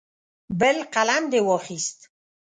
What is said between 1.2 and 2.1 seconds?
دې واخیست.